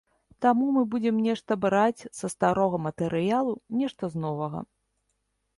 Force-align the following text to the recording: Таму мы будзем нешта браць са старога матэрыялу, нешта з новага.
Таму 0.45 0.69
мы 0.77 0.81
будзем 0.93 1.19
нешта 1.25 1.57
браць 1.67 2.07
са 2.21 2.27
старога 2.35 2.77
матэрыялу, 2.89 3.53
нешта 3.83 4.11
з 4.15 4.23
новага. 4.25 4.59